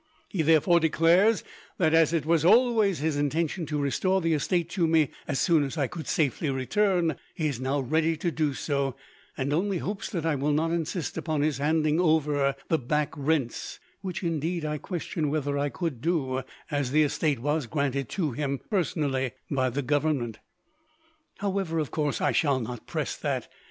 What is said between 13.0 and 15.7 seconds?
rents; which, indeed, I question whether I